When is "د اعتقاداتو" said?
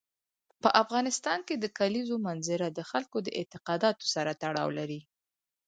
3.23-4.05